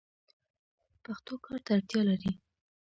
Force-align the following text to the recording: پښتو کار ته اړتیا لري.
پښتو 1.03 1.33
کار 1.45 1.59
ته 1.65 1.71
اړتیا 1.77 2.01
لري. 2.09 2.31